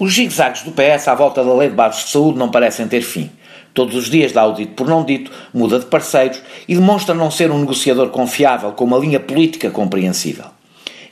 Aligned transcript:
Os 0.00 0.14
zigue-zagues 0.14 0.62
do 0.62 0.72
PS 0.72 1.06
à 1.06 1.14
volta 1.14 1.44
da 1.44 1.54
lei 1.54 1.68
de 1.68 1.76
bases 1.76 2.04
de 2.04 2.10
saúde 2.10 2.36
não 2.36 2.50
parecem 2.50 2.88
ter 2.88 3.02
fim. 3.02 3.30
Todos 3.72 3.94
os 3.94 4.10
dias 4.10 4.32
dá 4.32 4.44
o 4.44 4.52
dito 4.52 4.72
por 4.72 4.88
não 4.88 5.04
dito, 5.04 5.30
muda 5.52 5.78
de 5.78 5.86
parceiros 5.86 6.42
e 6.66 6.74
demonstra 6.74 7.14
não 7.14 7.30
ser 7.30 7.50
um 7.52 7.58
negociador 7.60 8.08
confiável 8.08 8.72
com 8.72 8.84
uma 8.84 8.98
linha 8.98 9.20
política 9.20 9.70
compreensível. 9.70 10.46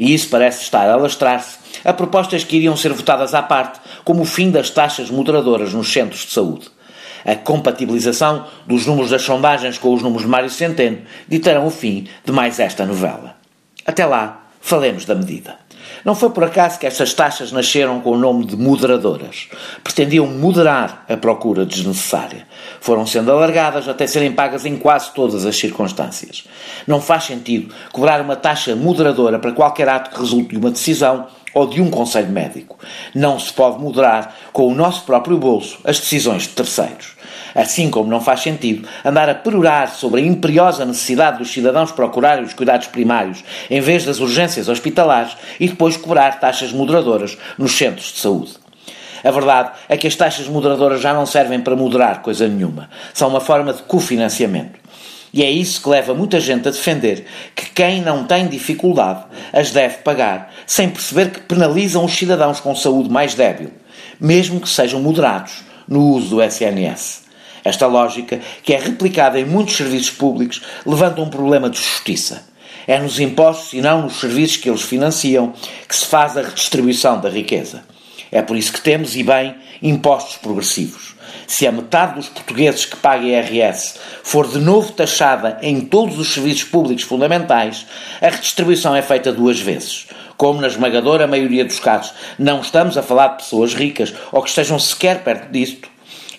E 0.01 0.13
isso 0.13 0.29
parece 0.29 0.63
estar 0.63 0.91
a 0.91 0.97
lastrar-se 0.97 1.59
a 1.85 1.93
propostas 1.93 2.43
que 2.43 2.57
iriam 2.57 2.77
ser 2.77 2.93
votadas 2.93 3.35
à 3.35 3.43
parte, 3.43 3.81
como 4.05 4.23
o 4.23 4.27
fim 4.27 4.51
das 4.51 4.69
taxas 4.69 5.11
moderadoras 5.11 5.73
nos 5.73 5.93
centros 5.93 6.27
de 6.27 6.33
saúde. 6.33 6.69
A 7.25 7.37
compatibilização 7.37 8.47
dos 8.67 8.85
números 8.85 9.11
das 9.11 9.23
sondagens 9.23 9.79
com 9.79 9.95
os 9.95 10.03
números 10.03 10.23
de 10.23 10.29
Mário 10.29 10.51
Centeno 10.51 10.99
ditarão 11.29 11.67
o 11.67 11.71
fim 11.71 12.09
de 12.25 12.33
mais 12.33 12.59
esta 12.59 12.85
novela. 12.85 13.37
Até 13.87 14.05
lá, 14.05 14.45
falemos 14.61 15.05
da 15.05 15.15
medida. 15.15 15.62
Não 16.05 16.15
foi 16.15 16.31
por 16.31 16.45
acaso 16.45 16.79
que 16.79 16.87
estas 16.87 17.15
taxas 17.15 17.53
nasceram 17.53 18.01
com 18.01 18.11
o 18.11 18.19
nome 18.19 18.45
de 18.45 18.57
moderadoras. 18.57 19.49
Pretendiam 19.83 20.27
moderar 20.27 21.05
a 21.09 21.17
procura 21.17 21.65
desnecessária. 21.65 22.47
Foram 22.81 23.07
sendo 23.07 23.31
alargadas 23.31 23.89
até 23.89 24.07
serem 24.07 24.33
pagas 24.33 24.67
em 24.67 24.77
quase 24.77 25.13
todas 25.13 25.47
as 25.47 25.57
circunstâncias. 25.57 26.45
Não 26.87 27.01
faz 27.01 27.25
sentido 27.25 27.75
cobrar 27.93 28.21
uma 28.21 28.37
taxa 28.37 28.75
moderadora 28.75 29.39
para 29.39 29.53
qualquer 29.53 29.89
ato 29.89 30.11
que 30.11 30.21
resulte 30.21 30.51
de 30.51 30.57
uma 30.57 30.71
decisão 30.71 31.27
ou 31.55 31.67
de 31.67 31.81
um 31.81 31.91
conselho 31.91 32.29
médico. 32.29 32.79
Não 33.15 33.39
se 33.39 33.53
pode 33.53 33.79
moderar 33.79 34.35
com 34.53 34.67
o 34.67 34.75
nosso 34.75 35.05
próprio 35.05 35.39
bolso 35.39 35.79
as 35.85 35.99
decisões 35.99 36.43
de 36.43 36.51
terceiros. 36.51 37.13
Assim 37.55 37.91
como 37.91 38.09
não 38.09 38.21
faz 38.21 38.41
sentido 38.41 38.89
andar 39.05 39.29
a 39.29 39.35
perorar 39.35 39.91
sobre 39.91 40.21
a 40.21 40.25
imperiosa 40.25 40.85
necessidade 40.85 41.39
dos 41.39 41.53
cidadãos 41.53 41.93
procurarem 41.93 42.45
os 42.45 42.55
cuidados 42.55 42.87
primários 42.87 43.45
em 43.71 43.81
vez 43.81 44.05
das 44.05 44.21
urgências 44.21 44.69
hospitalares 44.69 45.37
e 45.61 45.69
depois 45.69 45.97
cobrar 45.97 46.41
taxas 46.41 46.73
moderadoras 46.73 47.37
nos 47.59 47.77
centros 47.77 48.13
de 48.13 48.19
saúde. 48.21 48.63
A 49.25 49.31
verdade 49.31 49.71
é 49.89 49.97
que 49.97 50.07
as 50.07 50.17
taxas 50.17 50.49
moderadoras 50.49 51.01
já 51.01 51.15
não 51.15 51.27
servem 51.27 51.61
para 51.61 51.77
moderar 51.77 52.23
coisa 52.23 52.49
nenhuma. 52.49 52.91
São 53.15 53.29
uma 53.29 53.41
forma 53.41 53.73
de 53.73 53.83
cofinanciamento. 53.83 54.81
E 55.33 55.43
é 55.43 55.51
isso 55.51 55.81
que 55.81 55.89
leva 55.89 56.15
muita 56.15 56.39
gente 56.39 56.69
a 56.69 56.71
defender 56.71 57.25
que 57.55 57.71
quem 57.71 58.03
não 58.03 58.25
tem 58.25 58.47
dificuldade 58.47 59.25
as 59.53 59.71
deve 59.71 59.99
pagar, 59.99 60.53
sem 60.67 60.91
perceber 60.91 61.31
que 61.31 61.41
penalizam 61.41 62.05
os 62.05 62.13
cidadãos 62.13 62.61
com 62.61 62.75
saúde 62.75 63.09
mais 63.09 63.35
débil, 63.35 63.71
mesmo 64.21 64.61
que 64.61 64.69
sejam 64.69 65.01
moderados 65.01 65.63
no 65.89 66.09
uso 66.11 66.37
do 66.37 66.43
SNS. 66.43 67.23
Esta 67.65 67.87
lógica, 67.87 68.41
que 68.63 68.75
é 68.75 68.79
replicada 68.79 69.39
em 69.41 69.45
muitos 69.45 69.77
serviços 69.77 70.11
públicos, 70.11 70.61
levanta 70.85 71.23
um 71.23 71.31
problema 71.31 71.71
de 71.71 71.79
justiça. 71.79 72.45
É 72.87 72.99
nos 72.99 73.21
impostos 73.21 73.73
e 73.73 73.81
não 73.81 74.03
nos 74.03 74.19
serviços 74.19 74.57
que 74.57 74.69
eles 74.69 74.83
financiam 74.83 75.55
que 75.89 75.95
se 75.95 76.05
faz 76.05 76.37
a 76.37 76.43
redistribuição 76.43 77.21
da 77.21 77.31
riqueza. 77.31 77.85
É 78.33 78.41
por 78.41 78.57
isso 78.57 78.73
que 78.73 78.81
temos, 78.81 79.15
e 79.15 79.23
bem, 79.23 79.55
impostos 79.83 80.39
progressivos. 80.39 81.15
Se 81.47 81.67
a 81.67 81.73
metade 81.73 82.15
dos 82.15 82.31
portugueses 82.31 82.87
que 82.87 82.97
paga 82.97 83.27
IRS 83.27 83.97
for 84.23 84.49
de 84.49 84.59
novo 84.59 84.91
taxada 84.93 85.59
em 85.61 85.83
todos 85.83 86.19
os 86.19 86.33
serviços 86.33 86.65
públicos 86.65 87.05
fundamentais, 87.05 87.87
a 88.23 88.31
redistribuição 88.31 88.97
é 88.97 89.03
feita 89.03 89.31
duas 89.31 89.61
vezes. 89.61 90.07
Como 90.39 90.63
na 90.63 90.67
esmagadora 90.67 91.27
maioria 91.27 91.63
dos 91.63 91.79
casos 91.79 92.15
não 92.39 92.63
estamos 92.63 92.97
a 92.97 93.03
falar 93.03 93.29
de 93.29 93.43
pessoas 93.45 93.75
ricas 93.75 94.15
ou 94.33 94.43
que 94.43 94.49
estejam 94.49 94.79
sequer 94.79 95.23
perto 95.23 95.53
disto, 95.53 95.92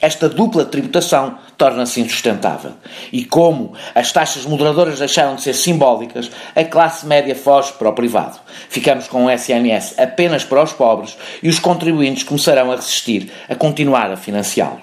esta 0.04 0.28
dupla 0.28 0.66
tributação 0.66 1.38
torna-se 1.58 2.02
insustentável. 2.02 2.74
E 3.10 3.24
como 3.24 3.72
as 3.96 4.12
taxas 4.12 4.46
moderadoras 4.46 5.00
deixaram 5.00 5.36
de 5.36 5.42
ser 5.42 5.54
simbólicas, 5.54 6.30
a 6.54 6.66
classe 6.66 7.06
média 7.06 7.34
foge 7.34 7.72
para 7.72 7.88
o 7.88 7.94
privado. 7.94 8.38
Ficamos 8.68 9.08
com 9.08 9.24
o 9.24 9.32
SNS 9.32 9.98
apenas 9.98 10.44
para 10.44 10.62
os 10.62 10.74
pobres 10.74 11.18
e 11.42 11.48
os 11.48 11.58
contribuintes 11.58 12.24
começarão 12.24 12.70
a 12.70 12.76
resistir 12.76 13.32
a 13.48 13.56
continuar 13.56 14.12
a 14.12 14.18
financiá-lo. 14.18 14.82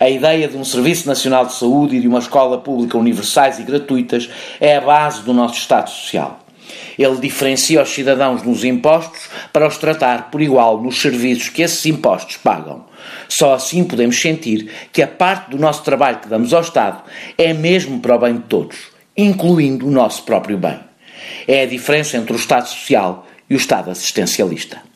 A 0.00 0.10
ideia 0.10 0.48
de 0.48 0.56
um 0.56 0.64
Serviço 0.64 1.06
Nacional 1.06 1.46
de 1.46 1.52
Saúde 1.52 1.98
e 1.98 2.00
de 2.00 2.08
uma 2.08 2.18
escola 2.18 2.58
pública 2.58 2.98
universais 2.98 3.60
e 3.60 3.62
gratuitas 3.62 4.28
é 4.60 4.76
a 4.76 4.80
base 4.80 5.22
do 5.22 5.32
nosso 5.32 5.54
Estado 5.54 5.90
Social. 5.90 6.40
Ele 6.98 7.16
diferencia 7.16 7.82
os 7.82 7.88
cidadãos 7.88 8.42
nos 8.42 8.64
impostos 8.64 9.28
para 9.52 9.66
os 9.66 9.78
tratar 9.78 10.30
por 10.30 10.40
igual 10.40 10.82
nos 10.82 11.00
serviços 11.00 11.48
que 11.48 11.62
esses 11.62 11.84
impostos 11.86 12.36
pagam. 12.36 12.84
Só 13.28 13.54
assim 13.54 13.84
podemos 13.84 14.20
sentir 14.20 14.70
que 14.92 15.02
a 15.02 15.08
parte 15.08 15.50
do 15.50 15.58
nosso 15.58 15.82
trabalho 15.82 16.18
que 16.18 16.28
damos 16.28 16.52
ao 16.52 16.62
Estado 16.62 17.02
é 17.38 17.52
mesmo 17.52 18.00
para 18.00 18.16
o 18.16 18.18
bem 18.18 18.34
de 18.34 18.42
todos, 18.42 18.76
incluindo 19.16 19.86
o 19.86 19.90
nosso 19.90 20.22
próprio 20.24 20.58
bem. 20.58 20.78
É 21.46 21.62
a 21.62 21.66
diferença 21.66 22.16
entre 22.16 22.32
o 22.32 22.36
Estado 22.36 22.68
Social 22.68 23.26
e 23.48 23.54
o 23.54 23.56
Estado 23.56 23.90
assistencialista. 23.90 24.89